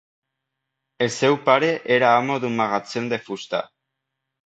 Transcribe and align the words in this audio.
El 1.07 1.11
seu 1.17 1.37
pare 1.51 1.71
era 1.99 2.11
amo 2.23 2.41
d'un 2.47 2.59
magatzem 2.65 3.15
de 3.15 3.25
fusta. 3.31 3.65